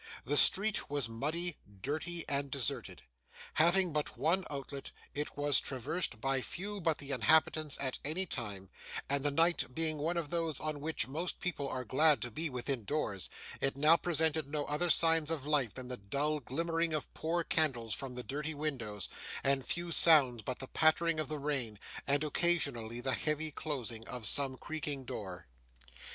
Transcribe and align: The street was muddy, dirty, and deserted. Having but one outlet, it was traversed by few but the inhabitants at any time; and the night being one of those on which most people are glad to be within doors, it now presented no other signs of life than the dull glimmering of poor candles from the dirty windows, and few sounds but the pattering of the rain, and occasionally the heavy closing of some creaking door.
The 0.25 0.35
street 0.35 0.89
was 0.89 1.07
muddy, 1.07 1.57
dirty, 1.83 2.27
and 2.27 2.49
deserted. 2.49 3.03
Having 3.53 3.93
but 3.93 4.17
one 4.17 4.45
outlet, 4.49 4.89
it 5.13 5.37
was 5.37 5.61
traversed 5.61 6.19
by 6.19 6.41
few 6.41 6.81
but 6.81 6.97
the 6.97 7.11
inhabitants 7.11 7.77
at 7.79 7.99
any 8.03 8.25
time; 8.25 8.71
and 9.07 9.23
the 9.23 9.29
night 9.29 9.75
being 9.75 9.99
one 9.99 10.17
of 10.17 10.31
those 10.31 10.59
on 10.59 10.81
which 10.81 11.07
most 11.07 11.39
people 11.39 11.69
are 11.69 11.85
glad 11.85 12.19
to 12.23 12.31
be 12.31 12.49
within 12.49 12.83
doors, 12.83 13.29
it 13.59 13.77
now 13.77 13.95
presented 13.95 14.47
no 14.47 14.65
other 14.65 14.89
signs 14.89 15.29
of 15.29 15.45
life 15.45 15.75
than 15.75 15.87
the 15.87 15.97
dull 15.97 16.39
glimmering 16.39 16.95
of 16.95 17.13
poor 17.13 17.43
candles 17.43 17.93
from 17.93 18.15
the 18.15 18.23
dirty 18.23 18.55
windows, 18.55 19.07
and 19.43 19.67
few 19.67 19.91
sounds 19.91 20.41
but 20.41 20.57
the 20.57 20.67
pattering 20.69 21.19
of 21.19 21.27
the 21.27 21.37
rain, 21.37 21.77
and 22.07 22.23
occasionally 22.23 23.01
the 23.01 23.13
heavy 23.13 23.51
closing 23.51 24.07
of 24.07 24.25
some 24.25 24.57
creaking 24.57 25.03
door. 25.05 25.45